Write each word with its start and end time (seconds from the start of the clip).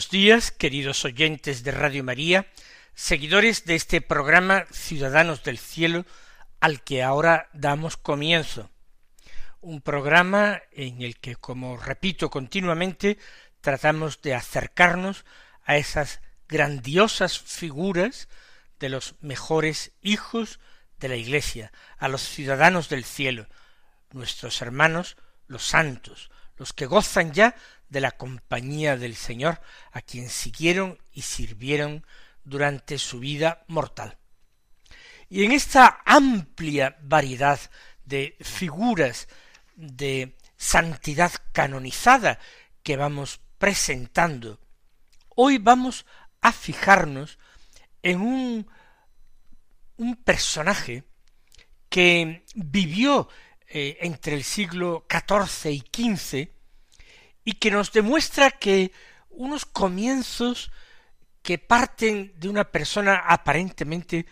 Buenos 0.00 0.12
días, 0.12 0.50
queridos 0.50 1.04
oyentes 1.04 1.62
de 1.62 1.72
Radio 1.72 2.02
María, 2.02 2.46
seguidores 2.94 3.66
de 3.66 3.74
este 3.74 4.00
programa 4.00 4.64
Ciudadanos 4.72 5.42
del 5.42 5.58
Cielo, 5.58 6.06
al 6.58 6.82
que 6.82 7.02
ahora 7.02 7.50
damos 7.52 7.98
comienzo. 7.98 8.70
Un 9.60 9.82
programa 9.82 10.62
en 10.72 11.02
el 11.02 11.18
que, 11.18 11.36
como 11.36 11.76
repito 11.76 12.30
continuamente, 12.30 13.18
tratamos 13.60 14.22
de 14.22 14.34
acercarnos 14.34 15.26
a 15.66 15.76
esas 15.76 16.22
grandiosas 16.48 17.38
figuras 17.38 18.30
de 18.78 18.88
los 18.88 19.16
mejores 19.20 19.92
hijos 20.00 20.60
de 20.98 21.08
la 21.08 21.16
Iglesia, 21.16 21.72
a 21.98 22.08
los 22.08 22.22
ciudadanos 22.22 22.88
del 22.88 23.04
cielo, 23.04 23.48
nuestros 24.12 24.62
hermanos, 24.62 25.18
los 25.46 25.66
santos, 25.66 26.30
los 26.56 26.72
que 26.72 26.86
gozan 26.86 27.32
ya 27.32 27.54
de 27.90 28.00
la 28.00 28.12
compañía 28.12 28.96
del 28.96 29.16
Señor, 29.16 29.60
a 29.92 30.00
quien 30.00 30.30
siguieron 30.30 30.98
y 31.12 31.22
sirvieron 31.22 32.06
durante 32.44 32.98
su 32.98 33.20
vida 33.20 33.64
mortal. 33.66 34.16
Y 35.28 35.44
en 35.44 35.52
esta 35.52 36.00
amplia 36.04 36.96
variedad 37.02 37.60
de 38.04 38.36
figuras 38.40 39.28
de 39.76 40.36
santidad 40.56 41.32
canonizada 41.52 42.38
que 42.82 42.96
vamos 42.96 43.40
presentando, 43.58 44.58
hoy 45.36 45.58
vamos 45.58 46.06
a 46.40 46.52
fijarnos 46.52 47.38
en 48.02 48.20
un, 48.20 48.70
un 49.96 50.16
personaje 50.16 51.04
que 51.88 52.44
vivió 52.54 53.28
eh, 53.68 53.98
entre 54.00 54.34
el 54.34 54.44
siglo 54.44 55.06
XIV 55.08 55.70
y 55.70 55.80
XV 55.80 56.59
y 57.44 57.54
que 57.54 57.70
nos 57.70 57.92
demuestra 57.92 58.50
que 58.50 58.92
unos 59.30 59.64
comienzos 59.64 60.70
que 61.42 61.58
parten 61.58 62.34
de 62.36 62.48
una 62.48 62.70
persona 62.70 63.16
aparentemente 63.16 64.26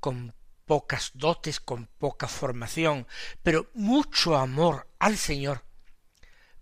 con 0.00 0.34
pocas 0.66 1.12
dotes, 1.14 1.60
con 1.60 1.86
poca 1.86 2.28
formación, 2.28 3.06
pero 3.42 3.70
mucho 3.74 4.36
amor 4.36 4.88
al 4.98 5.16
Señor, 5.16 5.64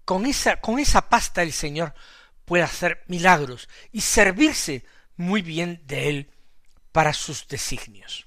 con 0.04 0.26
esa, 0.26 0.60
con 0.60 0.78
esa 0.78 1.08
pasta 1.08 1.42
el 1.42 1.52
Señor 1.52 1.94
puede 2.44 2.62
hacer 2.62 3.02
milagros 3.08 3.68
y 3.90 4.02
servirse 4.02 4.84
muy 5.16 5.42
bien 5.42 5.82
de 5.86 6.08
él 6.08 6.30
para 6.92 7.12
sus 7.12 7.48
designios. 7.48 8.26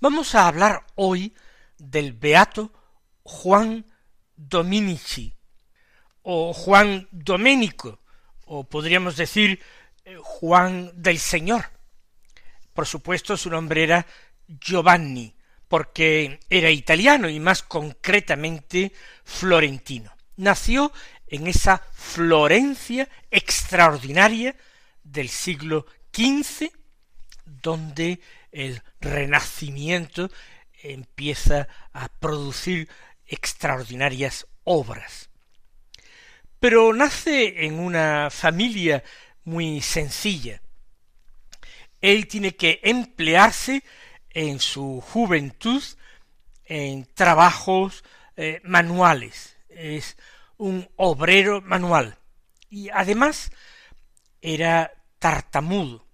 Vamos 0.00 0.34
a 0.34 0.46
hablar 0.46 0.86
hoy 0.94 1.34
del 1.78 2.12
beato 2.12 2.72
Juan 3.22 3.86
Dominici, 4.36 5.34
o 6.24 6.52
Juan 6.52 7.06
Doménico, 7.12 8.00
o 8.46 8.64
podríamos 8.64 9.16
decir 9.16 9.60
eh, 10.04 10.16
Juan 10.20 10.90
del 10.96 11.18
Señor. 11.18 11.70
Por 12.72 12.86
supuesto, 12.86 13.36
su 13.36 13.50
nombre 13.50 13.84
era 13.84 14.06
Giovanni, 14.48 15.36
porque 15.68 16.40
era 16.48 16.70
italiano 16.70 17.28
y 17.28 17.38
más 17.40 17.62
concretamente 17.62 18.92
florentino. 19.22 20.16
Nació 20.36 20.92
en 21.28 21.46
esa 21.46 21.82
Florencia 21.92 23.08
extraordinaria 23.30 24.56
del 25.02 25.28
siglo 25.28 25.86
XV, 26.12 26.70
donde 27.44 28.20
el 28.50 28.82
renacimiento 29.00 30.30
empieza 30.82 31.68
a 31.92 32.08
producir 32.08 32.88
extraordinarias 33.26 34.46
obras 34.64 35.28
pero 36.64 36.94
nace 36.94 37.66
en 37.66 37.78
una 37.78 38.30
familia 38.30 39.04
muy 39.44 39.82
sencilla. 39.82 40.62
Él 42.00 42.26
tiene 42.26 42.56
que 42.56 42.80
emplearse 42.82 43.84
en 44.30 44.58
su 44.58 45.02
juventud 45.02 45.82
en 46.64 47.04
trabajos 47.12 48.02
eh, 48.38 48.62
manuales. 48.64 49.58
Es 49.68 50.16
un 50.56 50.88
obrero 50.96 51.60
manual. 51.60 52.16
Y 52.70 52.88
además 52.88 53.50
era 54.40 54.90
tartamudo. 55.18 56.06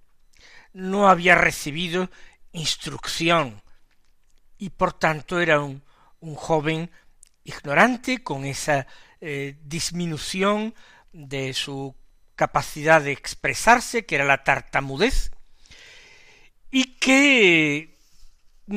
No 0.72 1.09
había 1.09 1.37
recibido 1.37 2.11
instrucción 2.50 3.62
y 4.59 4.71
por 4.71 4.94
tanto 4.94 5.38
era 5.38 5.61
un, 5.61 5.84
un 6.19 6.34
joven 6.34 6.91
ignorante 7.44 8.25
con 8.25 8.44
esa 8.44 8.88
eh, 9.20 9.56
disminución 9.62 10.75
de 11.12 11.53
su 11.54 11.94
capacidad 12.36 13.03
de 13.03 13.12
expresarse, 13.12 14.06
que 14.06 14.14
era 14.14 14.25
la 14.25 14.44
tartamudez, 14.44 15.31
y 16.70 16.94
que 16.94 17.98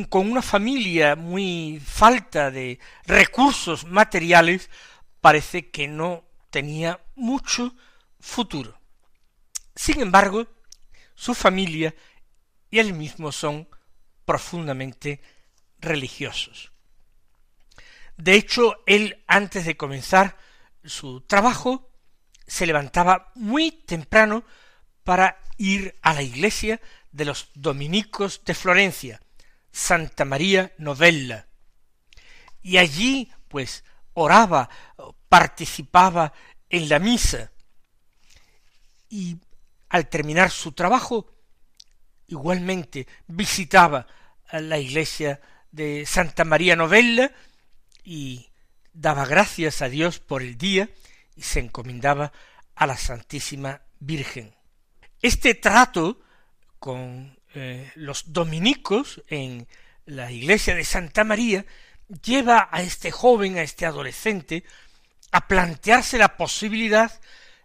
con 0.10 0.30
una 0.32 0.42
familia 0.42 1.16
muy 1.16 1.82
falta 1.86 2.52
de 2.52 2.80
recursos 3.06 3.86
materiales, 3.86 4.70
parece 5.22 5.70
que 5.70 5.88
no 5.88 6.26
tenía 6.50 7.00
mucho 7.16 7.74
futuro. 8.20 8.78
Sin 9.76 10.02
embargo, 10.02 10.48
su 11.16 11.34
familia 11.34 11.96
y 12.70 12.80
él 12.80 12.94
mismo 12.94 13.32
son 13.32 13.70
profundamente 14.26 15.22
religiosos. 15.80 16.73
De 18.18 18.36
hecho, 18.36 18.84
él 18.86 19.24
antes 19.28 19.66
de 19.66 19.78
comenzar 19.78 20.38
su 20.84 21.22
trabajo 21.22 21.90
se 22.46 22.66
levantaba 22.66 23.32
muy 23.36 23.72
temprano 23.72 24.44
para 25.04 25.40
ir 25.58 25.96
a 26.02 26.14
la 26.14 26.22
iglesia 26.22 26.80
de 27.12 27.26
los 27.26 27.50
dominicos 27.54 28.42
de 28.46 28.54
Florencia, 28.54 29.22
Santa 29.72 30.26
María 30.26 30.74
Novella. 30.78 31.48
Y 32.62 32.78
allí, 32.78 33.32
pues, 33.48 33.84
oraba, 34.14 34.70
participaba 35.30 36.34
en 36.70 36.90
la 36.90 37.00
misa. 37.00 37.52
Y 39.10 39.38
al 39.90 40.08
terminar 40.08 40.50
su 40.52 40.72
trabajo, 40.72 41.34
igualmente 42.28 43.08
visitaba 43.28 44.08
a 44.48 44.60
la 44.60 44.78
iglesia 44.78 45.42
de 45.72 46.06
Santa 46.06 46.46
María 46.46 46.76
Novella 46.76 47.32
y 48.04 48.50
daba 48.94 49.26
gracias 49.26 49.82
a 49.82 49.90
Dios 49.90 50.20
por 50.20 50.42
el 50.42 50.58
día 50.58 50.90
y 51.36 51.42
se 51.42 51.60
encomendaba 51.60 52.32
a 52.76 52.88
la 52.88 52.98
Santísima 52.98 53.82
Virgen. 54.00 54.54
Este 55.22 55.56
trato 55.56 56.20
con 56.80 57.38
eh, 57.56 57.92
los 57.96 58.34
dominicos 58.34 59.22
en 59.28 59.68
la 60.06 60.32
iglesia 60.32 60.76
de 60.76 60.84
Santa 60.84 61.24
María 61.24 61.66
lleva 62.24 62.68
a 62.72 62.82
este 62.82 63.12
joven, 63.12 63.58
a 63.58 63.64
este 63.64 63.86
adolescente, 63.86 64.64
a 65.32 65.48
plantearse 65.48 66.18
la 66.18 66.36
posibilidad 66.38 67.20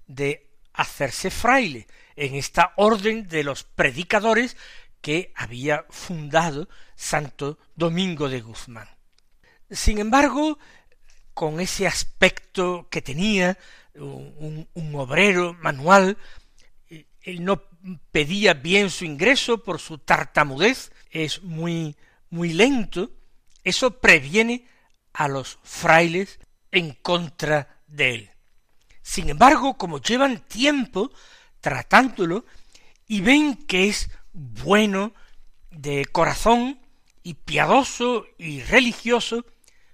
de 0.06 0.46
hacerse 0.72 1.30
fraile 1.30 1.86
en 2.16 2.34
esta 2.34 2.72
orden 2.76 3.28
de 3.28 3.44
los 3.44 3.64
predicadores 3.64 4.56
que 5.00 5.32
había 5.34 5.84
fundado 5.90 6.68
Santo 6.96 7.58
Domingo 7.76 8.28
de 8.28 8.40
Guzmán. 8.40 8.97
Sin 9.70 9.98
embargo, 9.98 10.58
con 11.34 11.60
ese 11.60 11.86
aspecto 11.86 12.88
que 12.90 13.02
tenía 13.02 13.58
un, 13.94 14.66
obrero 14.94 15.54
manual, 15.54 16.16
él 16.88 17.44
no 17.44 17.62
pedía 18.10 18.54
bien 18.54 18.90
su 18.90 19.04
ingreso 19.04 19.62
por 19.62 19.80
su 19.80 19.98
tartamudez, 19.98 20.92
es 21.10 21.42
muy, 21.42 21.96
muy 22.30 22.52
lento, 22.52 23.10
eso 23.62 24.00
previene 24.00 24.66
a 25.12 25.28
los 25.28 25.58
frailes 25.62 26.38
en 26.70 26.92
contra 26.94 27.82
de 27.86 28.14
él. 28.14 28.30
Sin 29.02 29.28
embargo, 29.28 29.76
como 29.76 30.00
llevan 30.00 30.40
tiempo 30.40 31.10
tratándolo 31.60 32.44
y 33.06 33.20
ven 33.20 33.56
que 33.56 33.88
es 33.88 34.10
bueno 34.32 35.14
de 35.70 36.04
corazón 36.06 36.80
y 37.22 37.34
piadoso 37.34 38.26
y 38.38 38.62
religioso, 38.62 39.44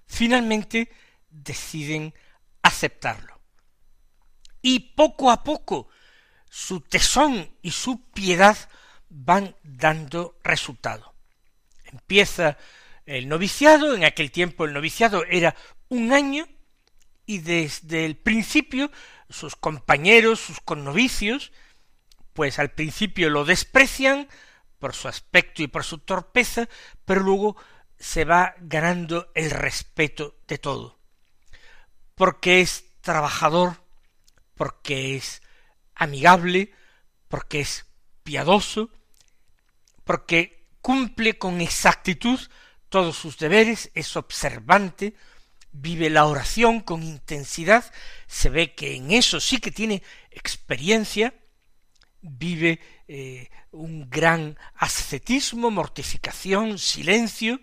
finalmente 0.06 0.90
deciden 1.30 2.14
aceptarlo. 2.62 3.40
Y 4.62 4.94
poco 4.94 5.30
a 5.30 5.44
poco 5.44 5.88
su 6.48 6.80
tesón 6.80 7.50
y 7.62 7.72
su 7.72 8.10
piedad 8.10 8.56
van 9.08 9.56
dando 9.62 10.38
resultado. 10.42 11.14
Empieza 11.84 12.56
el 13.06 13.28
noviciado, 13.28 13.94
en 13.94 14.04
aquel 14.04 14.30
tiempo 14.30 14.64
el 14.64 14.72
noviciado 14.72 15.24
era 15.24 15.54
un 15.88 16.12
año, 16.12 16.48
y 17.26 17.38
desde 17.38 18.04
el 18.04 18.16
principio 18.16 18.90
sus 19.30 19.56
compañeros, 19.56 20.40
sus 20.40 20.60
connovicios, 20.60 21.52
pues 22.32 22.58
al 22.58 22.70
principio 22.70 23.30
lo 23.30 23.44
desprecian 23.44 24.28
por 24.78 24.94
su 24.94 25.08
aspecto 25.08 25.62
y 25.62 25.68
por 25.68 25.84
su 25.84 25.98
torpeza, 25.98 26.68
pero 27.04 27.20
luego 27.20 27.56
se 28.04 28.26
va 28.26 28.54
ganando 28.60 29.32
el 29.34 29.50
respeto 29.50 30.36
de 30.46 30.58
todo, 30.58 30.98
porque 32.14 32.60
es 32.60 32.84
trabajador, 33.00 33.82
porque 34.56 35.16
es 35.16 35.40
amigable, 35.94 36.70
porque 37.28 37.60
es 37.60 37.86
piadoso, 38.22 38.90
porque 40.04 40.66
cumple 40.82 41.38
con 41.38 41.62
exactitud 41.62 42.38
todos 42.90 43.16
sus 43.16 43.38
deberes, 43.38 43.90
es 43.94 44.18
observante, 44.18 45.14
vive 45.72 46.10
la 46.10 46.26
oración 46.26 46.80
con 46.80 47.02
intensidad, 47.02 47.90
se 48.26 48.50
ve 48.50 48.74
que 48.74 48.96
en 48.96 49.12
eso 49.12 49.40
sí 49.40 49.56
que 49.56 49.70
tiene 49.70 50.02
experiencia, 50.30 51.32
vive 52.20 52.80
eh, 53.08 53.48
un 53.70 54.10
gran 54.10 54.58
ascetismo, 54.74 55.70
mortificación, 55.70 56.78
silencio, 56.78 57.60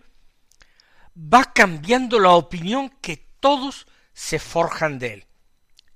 va 1.15 1.53
cambiando 1.53 2.19
la 2.19 2.31
opinión 2.31 2.89
que 3.01 3.17
todos 3.39 3.87
se 4.13 4.39
forjan 4.39 4.99
de 4.99 5.13
él. 5.13 5.25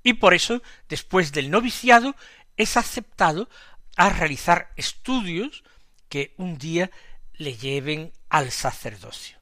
Y 0.03 0.13
por 0.13 0.33
eso, 0.33 0.61
después 0.87 1.31
del 1.31 1.49
noviciado, 1.49 2.15
es 2.57 2.77
aceptado 2.77 3.49
a 3.95 4.09
realizar 4.09 4.71
estudios 4.75 5.63
que 6.09 6.33
un 6.37 6.57
día 6.57 6.91
le 7.33 7.57
lleven 7.57 8.13
al 8.29 8.51
sacerdocio. 8.51 9.37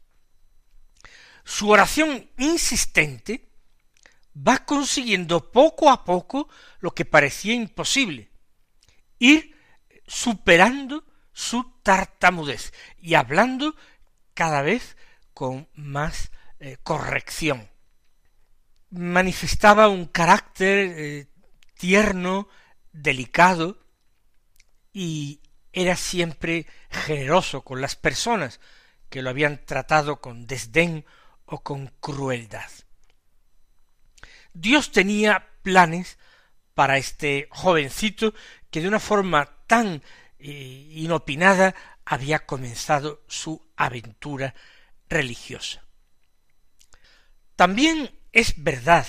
Su 1.43 1.69
oración 1.69 2.29
insistente 2.37 3.49
va 4.35 4.65
consiguiendo 4.65 5.51
poco 5.51 5.91
a 5.91 6.03
poco 6.05 6.47
lo 6.79 6.91
que 6.91 7.05
parecía 7.05 7.53
imposible, 7.53 8.29
ir 9.19 9.55
superando 10.07 11.05
su 11.33 11.63
tartamudez 11.83 12.73
y 13.01 13.15
hablando 13.15 13.75
cada 14.33 14.61
vez 14.61 14.95
con 15.33 15.67
más 15.73 16.31
eh, 16.59 16.77
corrección. 16.83 17.69
Manifestaba 18.89 19.87
un 19.87 20.05
carácter 20.05 20.93
eh, 20.97 21.27
tierno, 21.77 22.47
delicado, 22.91 23.77
y 24.93 25.41
era 25.71 25.95
siempre 25.95 26.67
generoso 26.89 27.63
con 27.63 27.81
las 27.81 27.95
personas 27.95 28.59
que 29.09 29.21
lo 29.21 29.31
habían 29.31 29.65
tratado 29.65 30.21
con 30.21 30.45
desdén 30.45 31.05
o 31.45 31.63
con 31.63 31.87
crueldad. 31.99 32.69
Dios 34.53 34.91
tenía 34.91 35.49
planes 35.63 36.19
para 36.75 36.97
este 36.97 37.47
jovencito 37.51 38.33
que 38.69 38.81
de 38.81 38.87
una 38.87 38.99
forma 38.99 39.49
tan 39.67 40.03
eh, 40.39 40.89
inopinada 40.91 41.73
había 42.05 42.45
comenzado 42.45 43.23
su 43.27 43.65
aventura 43.75 44.53
religiosa. 45.13 45.83
También 47.55 48.11
es 48.31 48.63
verdad 48.63 49.05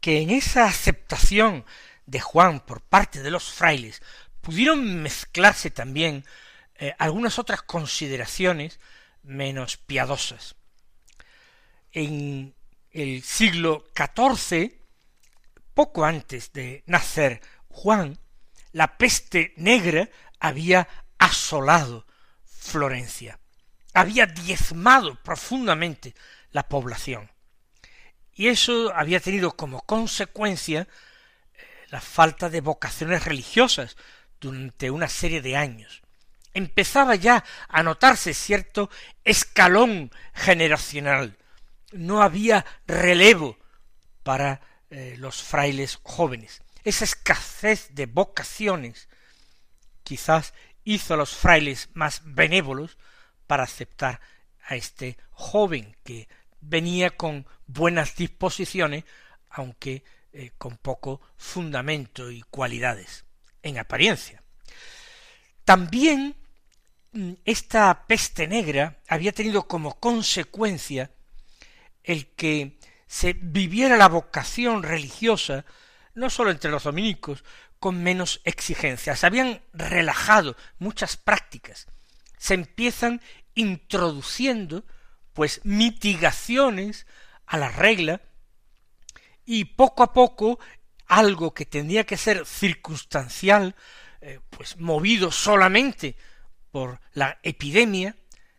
que 0.00 0.20
en 0.20 0.30
esa 0.30 0.66
aceptación 0.66 1.64
de 2.04 2.20
Juan 2.20 2.60
por 2.60 2.82
parte 2.82 3.22
de 3.22 3.30
los 3.30 3.44
frailes 3.44 4.02
pudieron 4.40 5.02
mezclarse 5.02 5.70
también 5.70 6.24
eh, 6.74 6.94
algunas 6.98 7.38
otras 7.38 7.62
consideraciones 7.62 8.78
menos 9.22 9.76
piadosas 9.76 10.56
en 11.96 12.54
el 12.90 13.22
siglo 13.22 13.86
XIV, 13.96 14.70
poco 15.72 16.04
antes 16.04 16.52
de 16.52 16.84
nacer 16.86 17.40
Juan, 17.68 18.18
la 18.72 18.98
peste 18.98 19.54
negra 19.56 20.10
había 20.38 20.88
asolado 21.18 22.06
Florencia, 22.44 23.40
había 23.96 24.26
diezmado 24.26 25.14
profundamente 25.22 26.14
la 26.52 26.68
población. 26.68 27.30
Y 28.34 28.48
eso 28.48 28.92
había 28.94 29.20
tenido 29.20 29.56
como 29.56 29.80
consecuencia 29.80 30.82
eh, 30.82 30.86
la 31.88 32.02
falta 32.02 32.50
de 32.50 32.60
vocaciones 32.60 33.24
religiosas 33.24 33.96
durante 34.38 34.90
una 34.90 35.08
serie 35.08 35.40
de 35.40 35.56
años. 35.56 36.02
Empezaba 36.52 37.14
ya 37.14 37.42
a 37.68 37.82
notarse 37.82 38.34
cierto 38.34 38.90
escalón 39.24 40.10
generacional 40.34 41.38
no 41.92 42.22
había 42.22 42.66
relevo 42.86 43.58
para 44.22 44.60
eh, 44.90 45.16
los 45.18 45.42
frailes 45.42 46.00
jóvenes. 46.02 46.62
Esa 46.84 47.04
escasez 47.04 47.94
de 47.94 48.04
vocaciones 48.04 49.08
quizás 50.02 50.52
hizo 50.84 51.14
a 51.14 51.16
los 51.16 51.34
frailes 51.34 51.88
más 51.94 52.20
benévolos 52.24 52.98
para 53.46 53.64
aceptar 53.64 54.20
a 54.66 54.76
este 54.76 55.16
joven 55.30 55.96
que 56.04 56.28
venía 56.60 57.16
con 57.16 57.46
buenas 57.66 58.16
disposiciones, 58.16 59.04
aunque 59.50 60.04
eh, 60.32 60.52
con 60.58 60.76
poco 60.76 61.20
fundamento 61.36 62.30
y 62.30 62.42
cualidades 62.42 63.24
en 63.62 63.78
apariencia. 63.78 64.42
También 65.64 66.36
mm, 67.12 67.32
esta 67.44 68.06
peste 68.06 68.46
negra 68.46 68.98
había 69.08 69.32
tenido 69.32 69.66
como 69.66 69.98
consecuencia 69.98 71.10
el 72.04 72.28
que 72.34 72.78
se 73.06 73.32
viviera 73.34 73.96
la 73.96 74.08
vocación 74.08 74.82
religiosa, 74.82 75.64
no 76.14 76.30
sólo 76.30 76.50
entre 76.50 76.70
los 76.70 76.84
dominicos, 76.84 77.44
con 77.78 78.02
menos 78.02 78.40
exigencias. 78.44 79.24
habían 79.24 79.62
relajado 79.72 80.56
muchas 80.78 81.16
prácticas. 81.16 81.86
Se 82.36 82.54
empiezan 82.54 83.20
introduciendo, 83.54 84.84
pues, 85.32 85.60
mitigaciones 85.64 87.06
a 87.46 87.58
la 87.58 87.70
regla, 87.70 88.20
y 89.46 89.64
poco 89.64 90.02
a 90.02 90.12
poco 90.12 90.58
algo 91.06 91.54
que 91.54 91.64
tendría 91.64 92.04
que 92.04 92.16
ser 92.16 92.44
circunstancial, 92.44 93.76
eh, 94.20 94.40
pues 94.50 94.76
movido 94.76 95.30
solamente 95.30 96.16
por 96.72 97.00
la 97.12 97.38
epidemia, 97.42 98.16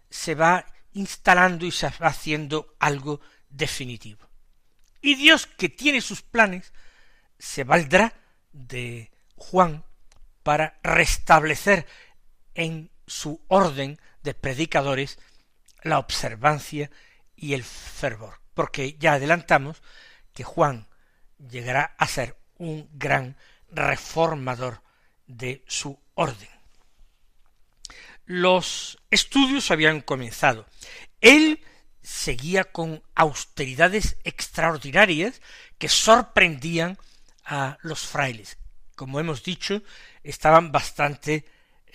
se 0.09 0.33
va 0.33 0.65
instalando 0.93 1.65
y 1.65 1.71
se 1.71 1.89
va 1.89 2.07
haciendo 2.07 2.75
algo 2.79 3.19
definitivo. 3.49 4.27
Y 5.01 5.15
Dios, 5.15 5.45
que 5.45 5.69
tiene 5.69 6.01
sus 6.01 6.21
planes, 6.21 6.73
se 7.37 7.63
valdrá 7.65 8.13
de 8.51 9.11
Juan 9.35 9.83
para 10.41 10.79
restablecer 10.81 11.85
en 12.55 12.89
su 13.07 13.41
orden 13.47 13.99
de 14.21 14.33
predicadores 14.33 15.17
la 15.81 15.99
observancia 15.99 16.91
y 17.35 17.53
el 17.53 17.63
fervor, 17.63 18.41
porque 18.53 18.97
ya 18.99 19.13
adelantamos 19.13 19.81
que 20.33 20.43
Juan 20.43 20.87
llegará 21.49 21.95
a 21.97 22.07
ser 22.07 22.37
un 22.57 22.89
gran 22.93 23.37
reformador 23.71 24.81
de 25.27 25.63
su 25.67 25.99
orden. 26.15 26.49
Los 28.25 28.97
estudios 29.09 29.71
habían 29.71 30.01
comenzado. 30.01 30.67
Él 31.21 31.63
seguía 32.01 32.65
con 32.65 33.03
austeridades 33.15 34.17
extraordinarias 34.23 35.41
que 35.77 35.89
sorprendían 35.89 36.97
a 37.45 37.77
los 37.81 38.01
frailes. 38.01 38.57
Como 38.95 39.19
hemos 39.19 39.43
dicho, 39.43 39.81
estaban 40.23 40.71
bastante 40.71 41.45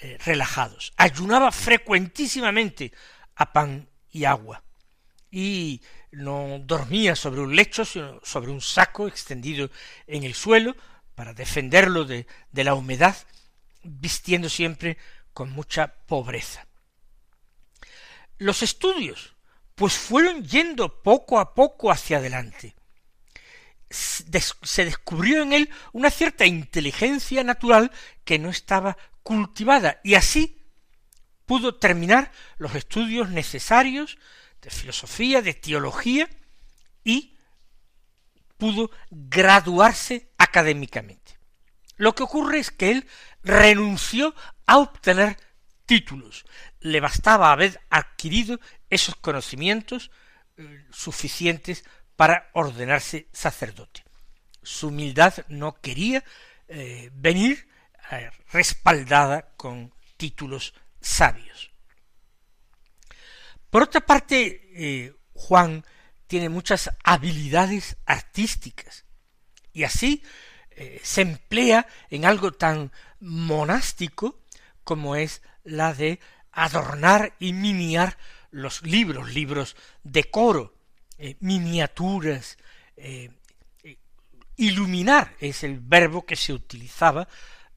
eh, 0.05 0.19
relajados. 0.25 0.93
Ayunaba 0.97 1.53
frecuentísimamente 1.53 2.91
a 3.37 3.53
pan 3.53 3.89
y 4.11 4.25
agua. 4.25 4.65
Y 5.31 5.81
no 6.11 6.59
dormía 6.59 7.15
sobre 7.15 7.41
un 7.41 7.55
lecho, 7.55 7.85
sino 7.85 8.19
sobre 8.25 8.51
un 8.51 8.61
saco 8.61 9.07
extendido 9.07 9.71
en 10.09 10.25
el 10.25 10.35
suelo 10.35 10.75
para 11.15 11.35
defenderlo 11.35 12.05
de, 12.05 12.27
de 12.51 12.65
la 12.65 12.75
humedad, 12.75 13.17
vistiendo 13.85 14.49
siempre 14.49 14.99
con 15.33 15.53
mucha 15.53 15.95
pobreza. 16.07 16.67
Los 18.39 18.65
estudios 18.65 19.37
pues 19.77 19.95
fueron 19.95 20.45
yendo 20.45 21.01
poco 21.01 21.39
a 21.39 21.55
poco 21.55 21.93
hacia 21.93 22.17
adelante. 22.17 22.75
se 23.89 24.85
descubrió 24.85 25.45
en 25.45 25.53
él 25.53 25.71
una 25.93 26.11
cierta 26.11 26.45
inteligencia 26.45 27.45
natural 27.45 27.93
que 28.25 28.41
no 28.41 28.51
estaba 28.51 28.97
cultivada 29.23 30.01
y 30.03 30.15
así 30.15 30.63
pudo 31.47 31.75
terminar 31.77 32.33
los 32.59 32.75
estudios 32.75 33.31
necesarios 33.31 34.19
de 34.61 34.71
filosofía, 34.71 35.43
de 35.43 35.55
teología 35.55 36.29
y 37.05 37.37
pudo 38.57 38.91
graduarse 39.11 40.31
académicamente. 40.39 41.39
Lo 41.97 42.15
que 42.15 42.23
ocurre 42.23 42.59
es 42.59 42.71
que 42.71 42.91
él 42.91 43.09
renunció 43.43 44.35
a 44.67 44.79
obtener 44.79 45.37
títulos. 45.87 46.45
Le 46.81 47.01
bastaba 47.01 47.53
haber 47.53 47.81
adquirido 47.91 48.61
esos 48.89 49.17
conocimientos 49.17 50.11
eh, 50.57 50.87
suficientes 50.91 51.85
para 52.17 52.51
ordenarse 52.55 53.29
sacerdote. 53.33 54.05
Su 54.63 54.89
humildad 54.89 55.35
no 55.49 55.75
quería 55.81 56.23
eh, 56.69 57.11
venir 57.15 57.69
respaldada 58.53 59.53
con 59.57 59.93
títulos 60.17 60.75
sabios. 61.01 61.71
Por 63.71 63.83
otra 63.83 64.01
parte, 64.03 65.15
Juan 65.33 65.85
tiene 66.27 66.49
muchas 66.49 66.91
habilidades 67.05 67.97
artísticas 68.05 69.05
y 69.73 69.85
así 69.85 70.23
se 71.03 71.23
emplea 71.23 71.87
en 72.11 72.27
algo 72.27 72.53
tan 72.53 72.93
monástico 73.21 74.43
como 74.85 75.17
es 75.17 75.43
la 75.65 75.95
de 75.95 76.21
adornar 76.53 77.35
y 77.39 77.53
miniar 77.53 78.19
los 78.51 78.83
libros, 78.83 79.33
libros 79.33 79.77
de 80.03 80.25
coro, 80.25 80.75
eh, 81.19 81.37
miniaturas, 81.41 82.59
eh, 82.97 83.31
eh, 83.83 83.97
iluminar 84.57 85.35
es 85.41 85.65
el 85.65 85.81
verbo 85.81 86.25
que 86.27 86.37
se 86.37 86.53
utilizaba 86.53 87.27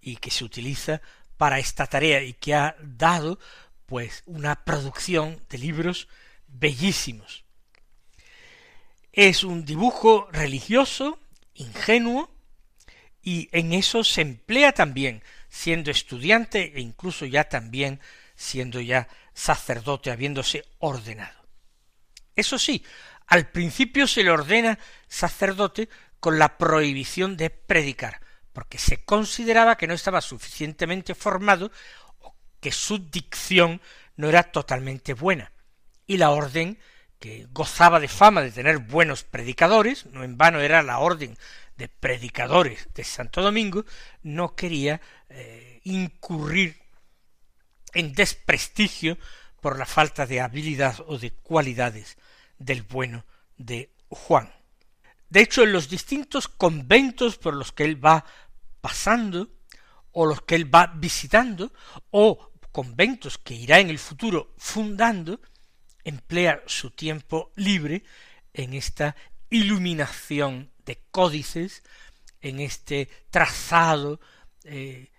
y 0.06 0.18
que 0.18 0.30
se 0.30 0.46
utiliza 0.46 1.02
para 1.36 1.60
esta 1.60 1.88
tarea 1.88 2.22
y 2.22 2.34
que 2.34 2.54
ha 2.54 2.76
dado 2.80 3.40
pues 3.88 4.24
una 4.28 4.64
producción 4.64 5.42
de 5.50 5.58
libros 5.58 6.08
bellísimos. 6.48 7.44
Es 9.12 9.44
un 9.44 9.66
dibujo 9.66 10.30
religioso, 10.32 11.20
ingenuo, 11.56 12.30
y 13.24 13.50
en 13.52 13.74
eso 13.74 14.04
se 14.04 14.22
emplea 14.22 14.72
también 14.72 15.24
siendo 15.50 15.90
estudiante 15.90 16.74
e 16.76 16.82
incluso 16.82 17.26
ya 17.26 17.46
también 17.46 18.00
siendo 18.36 18.80
ya 18.80 19.08
sacerdote, 19.34 20.12
habiéndose 20.12 20.66
ordenado. 20.78 21.46
Eso 22.36 22.60
sí, 22.60 22.84
al 23.26 23.50
principio 23.50 24.06
se 24.06 24.24
le 24.24 24.30
ordena 24.30 24.78
sacerdote 25.08 25.90
con 26.20 26.38
la 26.38 26.58
prohibición 26.58 27.38
de 27.38 27.50
predicar, 27.50 28.22
porque 28.56 28.78
se 28.78 29.04
consideraba 29.04 29.76
que 29.76 29.86
no 29.86 29.94
estaba 29.94 30.22
suficientemente 30.22 31.14
formado 31.14 31.74
o 32.20 32.34
que 32.62 32.72
su 32.72 33.00
dicción 33.00 33.82
no 34.16 34.30
era 34.30 34.44
totalmente 34.44 35.14
buena. 35.14 35.52
Y 36.08 36.16
la 36.16 36.32
orden, 36.32 36.80
que 37.20 37.48
gozaba 37.52 38.00
de 38.00 38.08
fama 38.08 38.42
de 38.42 38.52
tener 38.52 38.78
buenos 38.78 39.26
predicadores, 39.26 40.06
no 40.06 40.24
en 40.24 40.38
vano 40.38 40.62
era 40.62 40.82
la 40.84 41.00
orden 41.00 41.38
de 41.76 41.90
predicadores 41.90 42.88
de 42.96 43.04
Santo 43.04 43.42
Domingo, 43.42 43.84
no 44.24 44.56
quería 44.56 45.02
eh, 45.28 45.82
incurrir 45.84 46.78
en 47.94 48.14
desprestigio 48.14 49.18
por 49.60 49.78
la 49.78 49.86
falta 49.86 50.26
de 50.26 50.40
habilidad 50.40 50.96
o 51.08 51.18
de 51.18 51.32
cualidades 51.32 52.18
del 52.58 52.84
bueno 52.84 53.26
de 53.58 53.92
Juan. 54.08 54.50
De 55.30 55.42
hecho, 55.42 55.64
en 55.64 55.74
los 55.74 55.90
distintos 55.90 56.48
conventos 56.48 57.38
por 57.38 57.54
los 57.54 57.74
que 57.74 57.84
él 57.84 58.04
va 58.04 58.24
pasando, 58.86 59.50
o 60.12 60.28
los 60.28 60.44
que 60.44 60.54
él 60.54 60.74
va 60.74 60.94
visitando, 60.96 61.74
o 62.12 62.52
conventos 62.72 63.40
que 63.40 63.56
irá 63.56 63.80
en 63.80 63.90
el 63.90 63.98
futuro 63.98 64.54
fundando, 64.60 65.42
emplea 66.04 66.62
su 66.68 66.92
tiempo 66.92 67.52
libre 67.56 68.04
en 68.54 68.76
esta 68.76 69.16
iluminación 69.50 70.72
de 70.86 71.02
códices, 71.10 71.82
en 72.42 72.60
este 72.60 73.10
trazado 73.32 74.20
eh, 74.66 75.10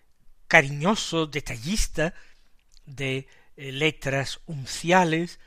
cariñoso, 0.47 1.27
detallista 1.27 2.15
de 2.85 3.27
eh, 3.57 3.73
letras 3.73 4.39
unciales, 4.47 5.41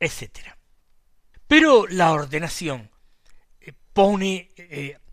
etc. 0.00 0.56
Pero 1.46 1.86
la 1.86 2.10
ordenación 2.10 2.90
eh, 3.60 3.72
pone 3.92 4.50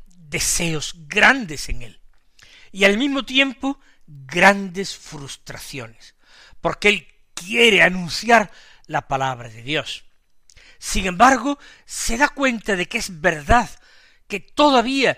deseos 0.07 0.95
grandes 1.07 1.69
en 1.69 1.83
él 1.83 2.01
y 2.75 2.83
al 2.83 2.97
mismo 2.97 3.23
tiempo 3.23 3.79
grandes 4.05 4.97
frustraciones, 4.97 6.13
porque 6.59 6.89
él 6.89 7.07
quiere 7.33 7.81
anunciar 7.81 8.51
la 8.87 9.07
palabra 9.07 9.47
de 9.47 9.61
Dios. 9.61 10.03
Sin 10.77 11.05
embargo, 11.05 11.57
se 11.85 12.17
da 12.17 12.27
cuenta 12.27 12.75
de 12.75 12.89
que 12.89 12.97
es 12.97 13.21
verdad 13.21 13.69
que 14.27 14.41
todavía, 14.41 15.17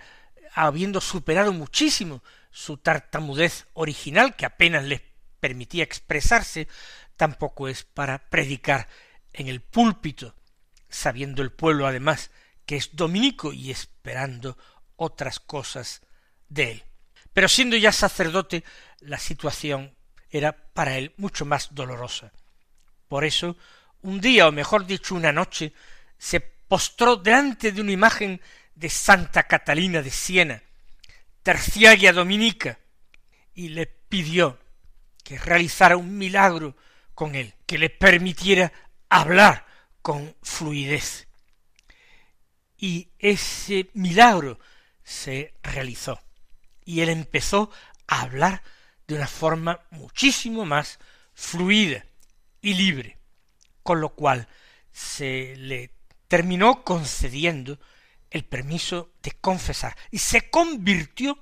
habiendo 0.53 1.01
superado 1.01 1.51
muchísimo 1.51 2.21
su 2.51 2.77
tartamudez 2.77 3.65
original, 3.73 4.35
que 4.35 4.45
apenas 4.45 4.83
le 4.83 5.03
permitía 5.39 5.83
expresarse, 5.83 6.67
tampoco 7.15 7.69
es 7.69 7.83
para 7.83 8.29
predicar 8.29 8.87
en 9.33 9.47
el 9.47 9.61
púlpito, 9.61 10.35
sabiendo 10.89 11.41
el 11.41 11.51
pueblo 11.51 11.87
además 11.87 12.29
que 12.67 12.75
es 12.75 12.95
dominico 12.95 13.51
y 13.51 13.71
esperando 13.71 14.59
otras 14.95 15.39
cosas 15.39 16.03
de 16.49 16.71
él. 16.73 16.86
Pero 17.37 17.47
siendo 17.47 17.77
ya 17.77 17.91
sacerdote, 17.91 18.63
la 19.01 19.19
situación 19.19 19.95
era 20.31 20.57
para 20.73 20.97
él 20.97 21.13
mucho 21.17 21.45
más 21.45 21.75
dolorosa. 21.75 22.31
Por 23.07 23.25
eso, 23.25 23.55
un 24.01 24.19
día, 24.19 24.47
o 24.47 24.51
mejor 24.51 24.87
dicho, 24.87 25.13
una 25.13 25.31
noche, 25.31 25.71
se 26.17 26.39
postró 26.39 27.15
delante 27.15 27.71
de 27.71 27.79
una 27.79 27.91
imagen 27.91 28.41
de 28.73 28.89
Santa 28.89 29.43
Catalina 29.43 30.01
de 30.01 30.09
Siena, 30.09 30.63
terciaria 31.43 32.11
dominica, 32.11 32.79
y 33.53 33.69
le 33.69 33.85
pidió 33.85 34.57
que 35.23 35.37
realizara 35.37 35.95
un 35.95 36.17
milagro 36.17 36.75
con 37.13 37.35
él, 37.35 37.53
que 37.67 37.77
le 37.77 37.91
permitiera 37.91 38.73
hablar 39.09 39.63
con 40.01 40.35
fluidez. 40.41 41.27
Y 42.79 43.09
ese 43.19 43.91
milagro 43.93 44.59
se 45.03 45.53
realizó, 45.61 46.19
y 46.87 47.01
él 47.01 47.09
empezó 47.09 47.69
a 48.07 48.21
hablar 48.21 48.63
de 49.07 49.15
una 49.15 49.27
forma 49.27 49.81
muchísimo 49.91 50.65
más 50.65 50.99
fluida 51.33 52.05
y 52.61 52.75
libre, 52.75 53.19
con 53.83 53.99
lo 53.99 54.15
cual 54.15 54.47
se 54.89 55.53
le 55.57 55.93
terminó 56.29 56.85
concediendo 56.85 57.77
el 58.31 58.45
permiso 58.45 59.13
de 59.21 59.31
confesar 59.33 59.97
y 60.11 60.19
se 60.19 60.49
convirtió 60.49 61.37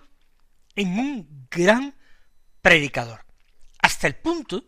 en 0.75 0.97
un 0.97 1.47
gran 1.51 1.95
predicador, 2.63 3.23
hasta 3.77 4.07
el 4.07 4.15
punto 4.15 4.65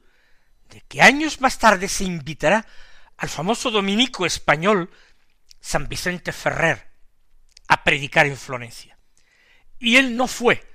de 0.69 0.81
que 0.81 1.01
años 1.01 1.41
más 1.41 1.57
tarde 1.57 1.87
se 1.87 2.03
invitará 2.03 2.67
al 3.17 3.29
famoso 3.29 3.71
dominico 3.71 4.27
español 4.27 4.91
San 5.59 5.87
Vicente 5.87 6.31
Ferrer 6.31 6.87
a 7.67 7.83
predicar 7.83 8.27
en 8.27 8.37
Florencia. 8.37 8.97
Y 9.79 9.97
él 9.97 10.15
no 10.15 10.27
fue, 10.27 10.66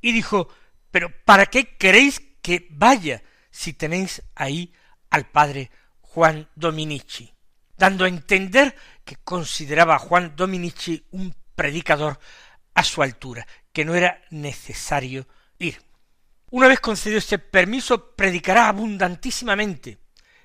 y 0.00 0.12
dijo, 0.12 0.48
pero 0.90 1.12
¿para 1.24 1.46
qué 1.46 1.76
queréis 1.76 2.20
que 2.42 2.66
vaya 2.70 3.22
si 3.50 3.72
tenéis 3.72 4.22
ahí 4.34 4.72
al 5.10 5.26
padre 5.26 5.70
Juan 6.00 6.48
Dominici? 6.54 7.32
dando 7.78 8.04
a 8.04 8.08
entender 8.08 8.74
que 9.04 9.16
consideraba 9.16 9.94
a 9.94 10.00
Juan 10.00 10.34
Dominici 10.36 11.06
un 11.12 11.34
predicador 11.54 12.18
a 12.74 12.84
su 12.84 13.02
altura, 13.02 13.46
que 13.72 13.84
no 13.84 13.94
era 13.94 14.20
necesario 14.30 15.26
ir. 15.58 15.80
Una 16.50 16.68
vez 16.68 16.80
concedido 16.80 17.18
este 17.18 17.38
permiso, 17.38 18.14
predicará 18.14 18.68
abundantísimamente 18.68 19.98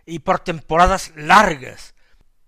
y 0.05 0.19
por 0.19 0.39
temporadas 0.39 1.11
largas, 1.15 1.95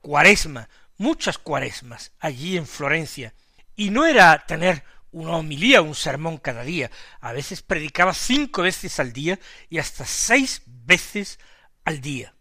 cuaresma, 0.01 0.69
muchas 0.97 1.37
cuaresmas, 1.37 2.11
allí 2.19 2.57
en 2.57 2.67
Florencia, 2.67 3.33
y 3.75 3.89
no 3.89 4.05
era 4.05 4.45
tener 4.45 4.83
una 5.15 5.37
homilía, 5.37 5.81
un 5.81 5.95
sermón 5.95 6.37
cada 6.37 6.63
día, 6.63 6.91
a 7.21 7.31
veces 7.31 7.61
predicaba 7.61 8.13
cinco 8.13 8.63
veces 8.63 8.99
al 8.99 9.13
día 9.13 9.39
y 9.69 9.77
hasta 9.77 10.05
seis 10.05 10.61
veces 10.65 11.39
al 11.85 12.01
día. 12.01 12.35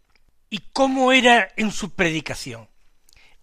¿Y 0.49 0.59
cómo 0.73 1.13
era 1.13 1.53
en 1.55 1.71
su 1.71 1.95
predicación? 1.95 2.67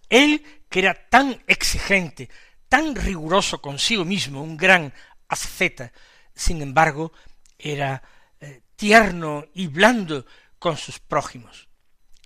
Él, 0.07 0.45
que 0.69 0.79
era 0.79 1.09
tan 1.09 1.43
exigente, 1.47 2.29
tan 2.69 2.95
riguroso 2.95 3.59
consigo 3.59 4.05
mismo, 4.05 4.43
un 4.43 4.55
gran 4.55 4.93
asceta, 5.27 5.91
sin 6.35 6.61
embargo, 6.61 7.11
era 7.57 8.03
eh, 8.39 8.61
tierno 8.75 9.47
y 9.55 9.65
blando 9.65 10.27
con 10.59 10.77
sus 10.77 10.99
prójimos. 10.99 11.69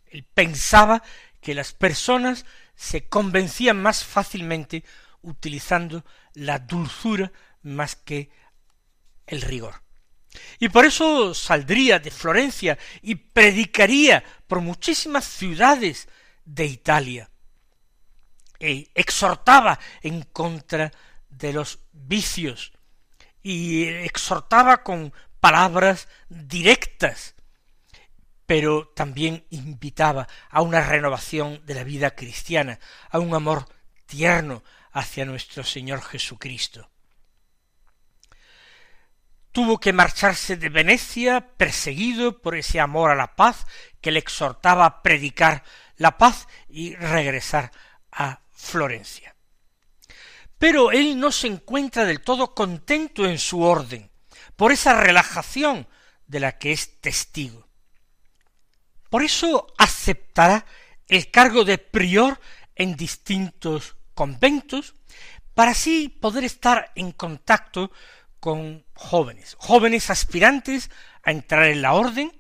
Él 0.08 0.26
pensaba 0.34 1.02
que 1.40 1.56
las 1.56 1.72
personas 1.72 2.46
se 2.76 3.08
convencían 3.08 3.82
más 3.82 4.04
fácilmente 4.04 4.84
utilizando 5.22 6.04
la 6.38 6.60
dulzura 6.60 7.32
más 7.64 7.96
que 7.96 8.30
el 9.26 9.42
rigor. 9.42 9.82
Y 10.60 10.70
por 10.70 10.86
eso 10.86 11.34
saldría 11.34 12.00
de 12.00 12.12
Florencia 12.12 12.78
y 13.02 13.16
predicaría 13.16 14.24
por 14.48 14.62
muchísimas 14.62 15.26
ciudades 15.26 16.08
de 16.46 16.66
Italia. 16.66 17.30
E 18.60 18.90
exhortaba 18.94 19.80
en 20.02 20.24
contra 20.24 20.92
de 21.30 21.54
los 21.54 21.80
vicios 21.92 22.72
y 23.44 23.84
exhortaba 23.84 24.84
con 24.84 25.14
palabras 25.40 26.08
directas, 26.30 27.36
pero 28.46 28.88
también 28.90 29.46
invitaba 29.50 30.28
a 30.50 30.62
una 30.62 30.82
renovación 30.82 31.66
de 31.66 31.76
la 31.76 31.84
vida 31.84 32.12
cristiana, 32.12 32.80
a 33.10 33.20
un 33.20 33.34
amor 33.34 33.68
tierno 34.06 34.64
hacia 34.98 35.26
nuestro 35.26 35.64
Señor 35.64 36.02
Jesucristo. 36.02 36.90
Tuvo 39.52 39.80
que 39.80 39.94
marcharse 39.94 40.58
de 40.58 40.70
Venecia 40.70 41.54
perseguido 41.56 42.42
por 42.42 42.56
ese 42.56 42.80
amor 42.80 43.12
a 43.12 43.16
la 43.16 43.36
paz 43.36 43.68
que 44.02 44.12
le 44.12 44.20
exhortaba 44.20 44.86
a 44.86 45.04
predicar 45.04 45.64
la 45.98 46.18
paz 46.18 46.48
y 46.68 46.96
regresar 46.96 47.72
a 48.12 48.42
Florencia. 48.52 49.36
Pero 50.58 50.92
él 50.92 51.20
no 51.20 51.32
se 51.32 51.46
encuentra 51.46 52.06
del 52.06 52.22
todo 52.22 52.56
contento 52.56 53.28
en 53.28 53.38
su 53.38 53.62
orden, 53.62 54.10
por 54.56 54.72
esa 54.72 55.00
relajación 55.00 55.88
de 56.26 56.40
la 56.40 56.58
que 56.58 56.72
es 56.72 57.00
testigo. 57.02 57.68
Por 59.12 59.24
eso 59.24 59.68
aceptará 59.78 60.66
el 61.08 61.30
cargo 61.30 61.64
de 61.64 61.78
prior 61.78 62.40
en 62.76 62.96
distintos 62.96 63.97
conventos, 64.18 64.96
para 65.54 65.72
así 65.72 66.10
poder 66.10 66.44
estar 66.44 66.92
en 66.96 67.12
contacto 67.12 67.92
con 68.40 68.84
jóvenes, 68.96 69.56
jóvenes 69.60 70.10
aspirantes 70.10 70.90
a 71.22 71.30
entrar 71.30 71.66
en 71.66 71.84
la 71.84 71.94
orden, 71.94 72.32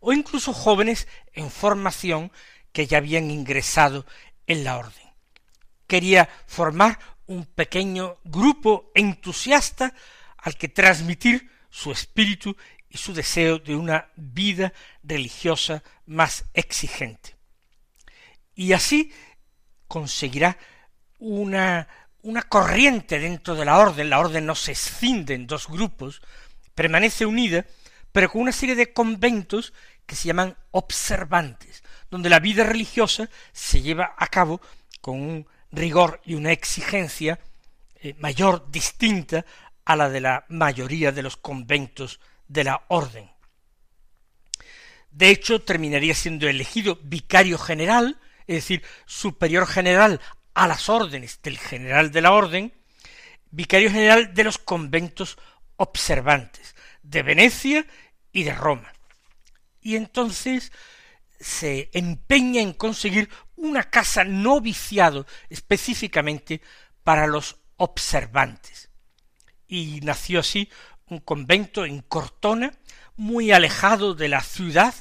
o 0.00 0.12
incluso 0.12 0.52
jóvenes 0.52 1.06
en 1.32 1.52
formación 1.52 2.32
que 2.72 2.88
ya 2.88 2.98
habían 2.98 3.30
ingresado 3.30 4.06
en 4.48 4.64
la 4.64 4.76
orden. 4.76 5.06
Quería 5.86 6.28
formar 6.46 6.98
un 7.26 7.46
pequeño 7.46 8.18
grupo 8.24 8.90
entusiasta 8.96 9.94
al 10.36 10.56
que 10.56 10.68
transmitir 10.68 11.48
su 11.70 11.92
espíritu 11.92 12.56
y 12.88 12.98
su 12.98 13.14
deseo 13.14 13.60
de 13.60 13.76
una 13.76 14.10
vida 14.16 14.72
religiosa 15.04 15.84
más 16.06 16.44
exigente. 16.54 17.36
Y 18.56 18.72
así 18.72 19.12
conseguirá 19.86 20.58
una, 21.20 21.86
una 22.22 22.42
corriente 22.42 23.18
dentro 23.18 23.54
de 23.54 23.64
la 23.64 23.78
orden, 23.78 24.10
la 24.10 24.18
orden 24.18 24.46
no 24.46 24.54
se 24.54 24.72
escinde 24.72 25.34
en 25.34 25.46
dos 25.46 25.68
grupos, 25.68 26.20
permanece 26.74 27.26
unida, 27.26 27.64
pero 28.12 28.30
con 28.30 28.42
una 28.42 28.52
serie 28.52 28.74
de 28.74 28.92
conventos 28.92 29.72
que 30.06 30.16
se 30.16 30.28
llaman 30.28 30.56
observantes, 30.72 31.84
donde 32.10 32.28
la 32.28 32.40
vida 32.40 32.64
religiosa 32.64 33.28
se 33.52 33.82
lleva 33.82 34.14
a 34.16 34.26
cabo 34.26 34.60
con 35.00 35.20
un 35.20 35.46
rigor 35.70 36.20
y 36.24 36.34
una 36.34 36.52
exigencia 36.52 37.38
eh, 38.02 38.14
mayor, 38.18 38.70
distinta 38.70 39.44
a 39.84 39.94
la 39.94 40.08
de 40.08 40.20
la 40.20 40.44
mayoría 40.48 41.12
de 41.12 41.22
los 41.22 41.36
conventos 41.36 42.18
de 42.48 42.64
la 42.64 42.82
orden. 42.88 43.30
De 45.10 45.30
hecho, 45.30 45.62
terminaría 45.62 46.14
siendo 46.14 46.48
elegido 46.48 46.98
vicario 47.02 47.58
general, 47.58 48.18
es 48.46 48.56
decir, 48.56 48.82
superior 49.06 49.66
general 49.66 50.20
a 50.60 50.66
las 50.66 50.90
órdenes 50.90 51.40
del 51.42 51.56
general 51.56 52.12
de 52.12 52.20
la 52.20 52.32
orden, 52.32 52.74
vicario 53.50 53.90
general 53.90 54.34
de 54.34 54.44
los 54.44 54.58
conventos 54.58 55.38
observantes 55.76 56.74
de 57.02 57.22
Venecia 57.22 57.86
y 58.30 58.42
de 58.42 58.52
Roma. 58.52 58.92
Y 59.80 59.96
entonces 59.96 60.70
se 61.40 61.88
empeña 61.94 62.60
en 62.60 62.74
conseguir 62.74 63.30
una 63.56 63.84
casa 63.84 64.22
no 64.24 64.60
viciado 64.60 65.26
específicamente 65.48 66.60
para 67.04 67.26
los 67.26 67.56
observantes. 67.76 68.90
Y 69.66 70.00
nació 70.02 70.40
así 70.40 70.68
un 71.06 71.20
convento 71.20 71.86
en 71.86 72.02
Cortona, 72.02 72.74
muy 73.16 73.50
alejado 73.50 74.14
de 74.14 74.28
la 74.28 74.42
ciudad, 74.42 74.94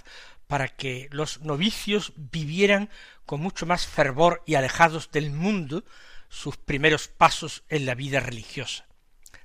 para 0.49 0.67
que 0.67 1.07
los 1.11 1.41
novicios 1.41 2.11
vivieran 2.15 2.89
con 3.27 3.39
mucho 3.39 3.67
más 3.67 3.85
fervor 3.85 4.41
y 4.47 4.55
alejados 4.55 5.11
del 5.11 5.29
mundo 5.29 5.83
sus 6.27 6.57
primeros 6.57 7.07
pasos 7.07 7.63
en 7.69 7.85
la 7.85 7.93
vida 7.93 8.19
religiosa. 8.19 8.87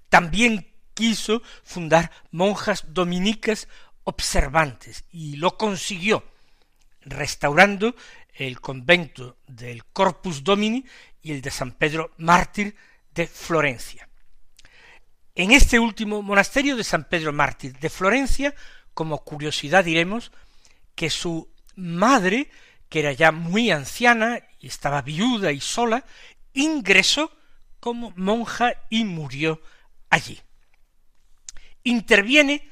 También 0.08 0.72
quiso 0.94 1.42
fundar 1.62 2.10
monjas 2.30 2.86
dominicas 2.94 3.68
observantes 4.04 5.04
y 5.12 5.36
lo 5.36 5.58
consiguió, 5.58 6.24
restaurando 7.02 7.94
el 8.32 8.62
convento 8.62 9.36
del 9.46 9.84
Corpus 9.84 10.42
Domini 10.42 10.86
y 11.20 11.32
el 11.32 11.42
de 11.42 11.50
San 11.50 11.72
Pedro 11.72 12.12
Mártir 12.16 12.74
de 13.14 13.26
Florencia. 13.26 14.08
En 15.34 15.50
este 15.50 15.78
último 15.78 16.22
monasterio 16.22 16.76
de 16.76 16.84
San 16.84 17.04
Pedro 17.04 17.30
Mártir 17.30 17.78
de 17.78 17.90
Florencia, 17.90 18.54
como 18.94 19.22
curiosidad 19.22 19.84
diremos 19.84 20.32
que 20.94 21.10
su 21.10 21.52
madre, 21.76 22.50
que 22.88 23.00
era 23.00 23.12
ya 23.12 23.32
muy 23.32 23.70
anciana 23.70 24.40
y 24.60 24.68
estaba 24.68 25.02
viuda 25.02 25.52
y 25.52 25.60
sola, 25.60 26.04
ingresó 26.52 27.30
como 27.80 28.12
monja 28.16 28.72
y 28.88 29.04
murió 29.04 29.60
allí. 30.08 30.40
Interviene 31.82 32.68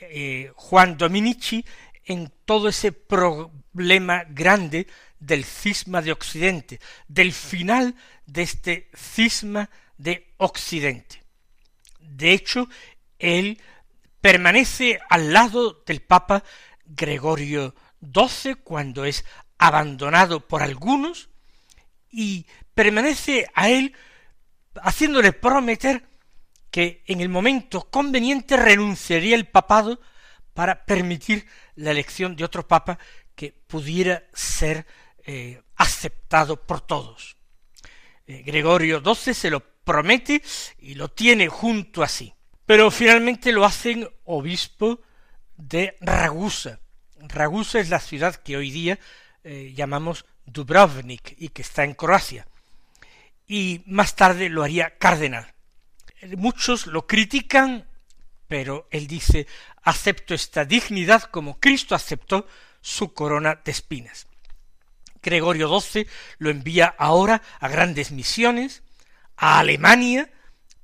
eh, 0.00 0.52
Juan 0.54 0.96
Dominici 0.96 1.64
en 2.04 2.32
todo 2.44 2.68
ese 2.68 2.92
problema 2.92 4.24
grande 4.28 4.86
del 5.18 5.44
cisma 5.44 6.02
de 6.02 6.12
Occidente, 6.12 6.80
del 7.08 7.32
final 7.32 7.96
de 8.26 8.42
este 8.42 8.90
cisma 8.94 9.70
de 9.96 10.32
Occidente. 10.36 11.22
De 12.00 12.32
hecho, 12.32 12.68
él 13.18 13.60
permanece 14.20 15.00
al 15.08 15.32
lado 15.32 15.82
del 15.86 16.02
Papa 16.02 16.44
Gregorio 16.86 17.74
XII 18.00 18.56
cuando 18.56 19.04
es 19.04 19.24
abandonado 19.58 20.46
por 20.46 20.62
algunos 20.62 21.28
y 22.10 22.46
permanece 22.74 23.46
a 23.54 23.68
él 23.68 23.94
haciéndole 24.82 25.32
prometer 25.32 26.06
que 26.70 27.02
en 27.06 27.20
el 27.20 27.28
momento 27.28 27.88
conveniente 27.90 28.56
renunciaría 28.56 29.34
el 29.34 29.46
papado 29.46 30.00
para 30.52 30.84
permitir 30.84 31.46
la 31.74 31.90
elección 31.90 32.36
de 32.36 32.44
otro 32.44 32.66
papa 32.66 32.98
que 33.34 33.52
pudiera 33.52 34.24
ser 34.32 34.86
eh, 35.24 35.62
aceptado 35.76 36.66
por 36.66 36.80
todos. 36.80 37.36
Eh, 38.26 38.42
Gregorio 38.44 39.02
XII 39.04 39.34
se 39.34 39.50
lo 39.50 39.60
promete 39.60 40.42
y 40.78 40.94
lo 40.94 41.08
tiene 41.08 41.48
junto 41.48 42.02
a 42.02 42.08
sí. 42.08 42.32
Pero 42.64 42.90
finalmente 42.90 43.52
lo 43.52 43.64
hacen 43.64 44.08
obispo 44.24 45.00
de 45.56 45.96
Ragusa. 46.00 46.80
Ragusa 47.18 47.80
es 47.80 47.88
la 47.88 48.00
ciudad 48.00 48.36
que 48.36 48.56
hoy 48.56 48.70
día 48.70 48.98
eh, 49.44 49.72
llamamos 49.74 50.24
Dubrovnik 50.44 51.34
y 51.38 51.48
que 51.48 51.62
está 51.62 51.84
en 51.84 51.94
Croacia. 51.94 52.46
Y 53.46 53.82
más 53.86 54.16
tarde 54.16 54.48
lo 54.48 54.62
haría 54.62 54.98
cardenal. 54.98 55.54
Muchos 56.36 56.86
lo 56.86 57.06
critican, 57.06 57.86
pero 58.48 58.88
él 58.90 59.06
dice 59.06 59.46
acepto 59.82 60.34
esta 60.34 60.64
dignidad 60.64 61.22
como 61.24 61.60
Cristo 61.60 61.94
aceptó 61.94 62.46
su 62.80 63.12
corona 63.12 63.60
de 63.64 63.70
espinas. 63.70 64.26
Gregorio 65.22 65.80
XII 65.80 66.06
lo 66.38 66.50
envía 66.50 66.94
ahora 66.98 67.42
a 67.60 67.68
grandes 67.68 68.12
misiones, 68.12 68.82
a 69.36 69.58
Alemania, 69.58 70.30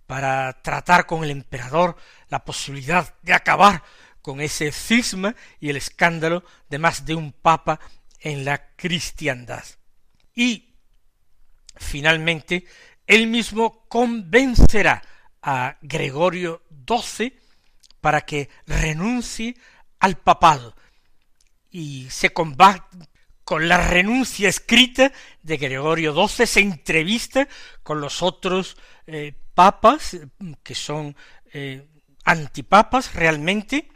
para 0.07 0.61
tratar 0.63 1.07
con 1.07 1.25
el 1.25 1.31
emperador 1.31 1.97
la 2.29 2.45
posibilidad 2.45 3.15
de 3.23 3.33
acabar 3.35 3.83
con 4.23 4.41
ese 4.41 4.73
cisma 4.73 5.35
y 5.61 5.69
el 5.69 5.77
escándalo 5.77 6.45
de 6.71 6.79
más 6.79 7.05
de 7.05 7.15
un 7.15 7.33
papa 7.33 7.81
en 8.21 8.45
la 8.45 8.75
cristiandad. 8.77 9.65
Y 10.35 10.77
finalmente 11.77 12.65
él 13.07 13.27
mismo 13.27 13.85
convencerá 13.89 15.03
a 15.43 15.77
Gregorio 15.83 16.63
XII 16.89 17.37
para 18.01 18.23
que 18.23 18.49
renuncie 18.67 19.57
al 19.99 20.17
papado 20.19 20.75
y 21.71 22.09
se 22.11 22.31
combate 22.31 22.97
con 23.45 23.69
la 23.69 23.79
renuncia 23.79 24.49
escrita 24.49 25.13
de 25.43 25.57
Gregorio 25.57 26.15
XII, 26.15 26.47
se 26.47 26.61
entrevista 26.61 27.49
con 27.83 28.01
los 28.01 28.23
otros 28.23 28.77
eh, 29.07 29.35
papas, 29.55 30.17
que 30.63 30.75
son 30.75 31.17
eh, 31.53 31.87
antipapas 32.25 33.15
realmente, 33.15 33.91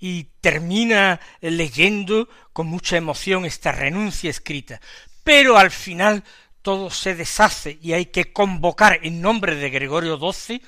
y 0.00 0.24
termina 0.40 1.20
leyendo 1.42 2.28
con 2.52 2.66
mucha 2.66 2.96
emoción 2.96 3.44
esta 3.44 3.70
renuncia 3.70 4.30
escrita. 4.30 4.80
Pero 5.22 5.58
al 5.58 5.70
final 5.70 6.24
todo 6.62 6.90
se 6.90 7.14
deshace 7.14 7.78
y 7.80 7.92
hay 7.92 8.06
que 8.06 8.32
convocar 8.32 8.98
en 9.02 9.20
nombre 9.20 9.54
de 9.54 9.70
Gregorio 9.70 10.18
XII 10.18 10.62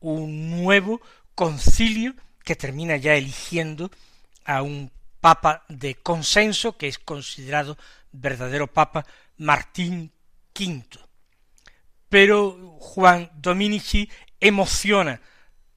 un 0.00 0.62
nuevo 0.62 1.00
concilio 1.34 2.14
que 2.42 2.56
termina 2.56 2.96
ya 2.96 3.14
eligiendo 3.14 3.90
a 4.44 4.62
un 4.62 4.90
papa 5.20 5.64
de 5.68 5.96
consenso 5.96 6.76
que 6.76 6.88
es 6.88 6.98
considerado 6.98 7.76
verdadero 8.12 8.66
papa 8.66 9.06
Martín 9.36 10.10
V. 10.58 10.84
Pero 12.08 12.76
Juan 12.80 13.30
Dominici 13.34 14.10
emociona 14.40 15.20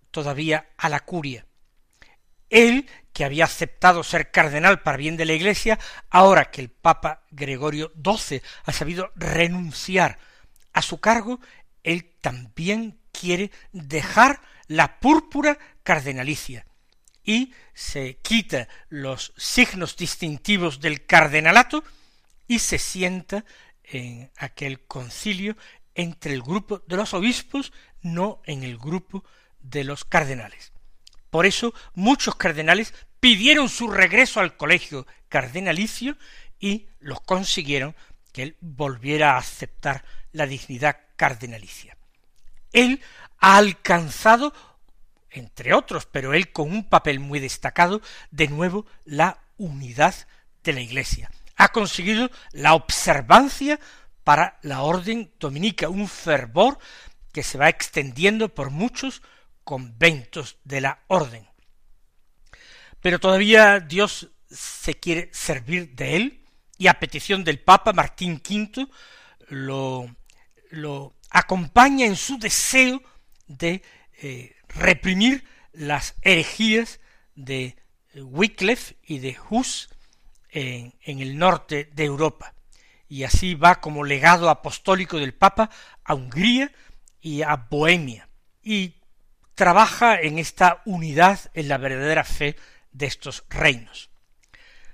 todavía 0.09 0.69
a 0.77 0.89
la 0.89 1.01
curia. 1.01 1.45
Él, 2.53 2.87
que 3.13 3.25
había 3.25 3.45
aceptado 3.45 4.03
ser 4.03 4.29
cardenal 4.29 4.83
para 4.83 4.97
bien 4.97 5.17
de 5.17 5.25
la 5.25 5.33
Iglesia, 5.33 5.79
ahora 6.11 6.51
que 6.51 6.61
el 6.61 6.69
Papa 6.69 7.23
Gregorio 7.31 7.91
XII 7.95 8.43
ha 8.65 8.71
sabido 8.71 9.11
renunciar 9.15 10.19
a 10.71 10.83
su 10.83 10.99
cargo, 10.99 11.39
él 11.81 12.11
también 12.21 12.99
quiere 13.11 13.49
dejar 13.71 14.39
la 14.67 14.99
púrpura 14.99 15.57
cardenalicia 15.81 16.67
y 17.23 17.53
se 17.73 18.17
quita 18.17 18.67
los 18.89 19.33
signos 19.35 19.97
distintivos 19.97 20.79
del 20.79 21.07
cardenalato 21.07 21.83
y 22.47 22.59
se 22.59 22.77
sienta 22.77 23.45
en 23.83 24.31
aquel 24.37 24.85
concilio 24.85 25.57
entre 25.95 26.33
el 26.33 26.43
grupo 26.43 26.83
de 26.85 26.97
los 26.97 27.15
obispos, 27.15 27.73
no 28.03 28.41
en 28.45 28.63
el 28.63 28.77
grupo 28.77 29.23
de 29.59 29.83
los 29.85 30.05
cardenales. 30.05 30.72
Por 31.33 31.47
eso 31.47 31.73
muchos 31.95 32.35
cardenales 32.35 32.93
pidieron 33.19 33.67
su 33.67 33.89
regreso 33.89 34.39
al 34.39 34.55
colegio 34.55 35.07
cardenalicio 35.29 36.15
y 36.59 36.85
los 36.99 37.21
consiguieron 37.21 37.95
que 38.31 38.43
él 38.43 38.57
volviera 38.61 39.33
a 39.33 39.39
aceptar 39.39 40.05
la 40.31 40.45
dignidad 40.45 40.95
cardenalicia. 41.15 41.97
Él 42.71 43.01
ha 43.39 43.57
alcanzado, 43.57 44.53
entre 45.31 45.73
otros, 45.73 46.05
pero 46.05 46.35
él 46.35 46.51
con 46.51 46.71
un 46.71 46.87
papel 46.87 47.19
muy 47.19 47.39
destacado, 47.39 48.03
de 48.29 48.47
nuevo 48.47 48.85
la 49.03 49.39
unidad 49.57 50.13
de 50.63 50.73
la 50.73 50.81
Iglesia. 50.81 51.31
Ha 51.55 51.69
conseguido 51.69 52.29
la 52.51 52.75
observancia 52.75 53.79
para 54.23 54.59
la 54.61 54.83
orden 54.83 55.31
dominica, 55.39 55.89
un 55.89 56.07
fervor 56.07 56.77
que 57.31 57.41
se 57.41 57.57
va 57.57 57.69
extendiendo 57.69 58.49
por 58.49 58.69
muchos 58.69 59.23
conventos 59.63 60.58
de 60.63 60.82
la 60.82 61.04
orden. 61.08 61.47
Pero 63.02 63.19
todavía 63.19 63.80
Dios 63.80 64.30
se 64.49 64.93
quiere 64.95 65.30
servir 65.34 65.95
de 65.95 66.15
él 66.15 66.45
y 66.78 66.88
a 66.88 66.99
petición 66.99 67.43
del 67.43 67.60
Papa 67.60 67.93
Martín 67.93 68.41
V 68.47 68.88
lo, 69.49 70.15
lo 70.69 71.15
acompaña 71.30 72.06
en 72.06 72.15
su 72.15 72.38
deseo 72.38 73.02
de 73.47 73.84
eh, 74.21 74.56
reprimir 74.69 75.43
las 75.73 76.15
herejías 76.21 76.99
de 77.36 77.76
Wycliffe 78.15 78.95
y 79.04 79.19
de 79.19 79.38
Hus 79.49 79.89
en, 80.49 80.93
en 81.02 81.19
el 81.19 81.38
norte 81.38 81.89
de 81.93 82.06
Europa. 82.06 82.54
Y 83.10 83.23
así 83.23 83.56
va 83.56 83.82
como 83.82 84.04
legado 84.04 84.49
apostólico 84.49 85.19
del 85.19 85.34
Papa 85.34 85.69
a 86.04 86.15
Hungría 86.15 86.71
y 87.21 87.41
a 87.41 87.56
Bohemia. 87.56 88.30
Y 88.63 88.95
trabaja 89.55 90.19
en 90.19 90.37
esta 90.39 90.81
unidad 90.85 91.39
en 91.53 91.67
la 91.67 91.77
verdadera 91.77 92.23
fe 92.23 92.55
de 92.91 93.05
estos 93.05 93.43
reinos. 93.49 94.09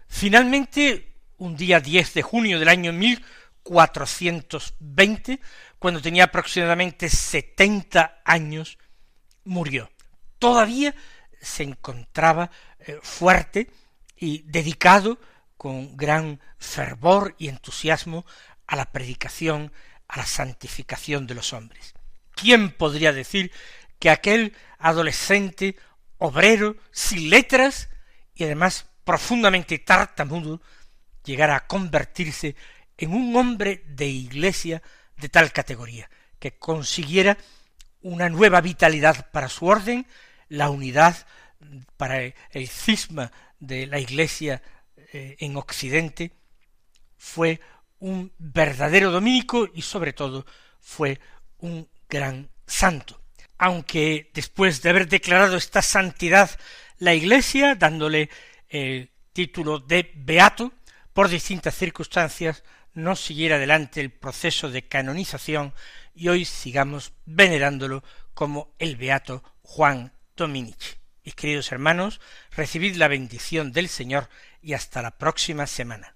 Finalmente, 0.07 1.13
un 1.37 1.55
día 1.55 1.79
10 1.79 2.15
de 2.15 2.21
junio 2.21 2.59
del 2.59 2.67
año 2.69 2.91
1420, 2.91 5.39
cuando 5.77 6.01
tenía 6.01 6.25
aproximadamente 6.25 7.07
setenta 7.09 8.21
años, 8.25 8.77
murió. 9.45 9.89
Todavía 10.39 10.93
se 11.39 11.63
encontraba 11.63 12.51
eh, 12.79 12.99
fuerte 13.01 13.71
y 14.17 14.41
dedicado 14.43 15.17
con 15.57 15.95
gran 15.97 16.39
fervor 16.57 17.35
y 17.37 17.49
entusiasmo 17.49 18.25
a 18.67 18.75
la 18.75 18.91
predicación, 18.91 19.71
a 20.07 20.17
la 20.17 20.25
santificación 20.25 21.27
de 21.27 21.35
los 21.35 21.53
hombres. 21.53 21.93
¿Quién 22.35 22.71
podría 22.71 23.11
decir 23.11 23.51
que 23.99 24.09
aquel 24.09 24.55
adolescente 24.77 25.75
obrero 26.17 26.75
sin 26.91 27.29
letras 27.29 27.89
y 28.33 28.45
además 28.45 28.87
profundamente 29.03 29.79
tartamudo 29.79 30.61
llegara 31.23 31.55
a 31.55 31.67
convertirse 31.67 32.55
en 32.97 33.13
un 33.13 33.35
hombre 33.35 33.83
de 33.87 34.07
iglesia 34.07 34.81
de 35.17 35.29
tal 35.29 35.51
categoría, 35.51 36.09
que 36.39 36.57
consiguiera 36.57 37.37
una 38.01 38.29
nueva 38.29 38.61
vitalidad 38.61 39.29
para 39.31 39.49
su 39.49 39.65
orden, 39.65 40.07
la 40.47 40.69
unidad 40.69 41.27
para 41.97 42.21
el 42.21 42.67
cisma 42.67 43.31
de 43.59 43.87
la 43.87 43.99
iglesia 43.99 44.61
eh, 45.13 45.35
en 45.39 45.57
Occidente, 45.57 46.31
fue 47.17 47.59
un 47.99 48.31
verdadero 48.37 49.11
dominico 49.11 49.67
y 49.73 49.81
sobre 49.81 50.13
todo 50.13 50.45
fue 50.79 51.19
un 51.59 51.87
gran 52.07 52.49
santo. 52.65 53.21
Aunque 53.59 54.31
después 54.33 54.81
de 54.81 54.89
haber 54.89 55.07
declarado 55.07 55.57
esta 55.57 55.83
santidad 55.83 56.49
la 56.97 57.13
Iglesia, 57.13 57.75
dándole 57.75 58.29
el 58.69 59.11
título 59.33 59.79
de 59.79 60.11
beato, 60.15 60.73
por 61.13 61.29
distintas 61.29 61.75
circunstancias 61.75 62.63
no 62.93 63.15
siguiera 63.15 63.57
adelante 63.57 64.01
el 64.01 64.11
proceso 64.11 64.69
de 64.69 64.87
canonización 64.87 65.73
y 66.15 66.29
hoy 66.29 66.45
sigamos 66.45 67.13
venerándolo 67.25 68.03
como 68.33 68.73
el 68.79 68.95
beato 68.95 69.43
Juan 69.61 70.13
Dominici. 70.35 70.95
Mis 71.23 71.35
queridos 71.35 71.71
hermanos, 71.71 72.19
recibid 72.55 72.95
la 72.95 73.07
bendición 73.07 73.71
del 73.71 73.89
Señor 73.89 74.29
y 74.61 74.73
hasta 74.73 75.01
la 75.01 75.11
próxima 75.11 75.67
semana. 75.67 76.15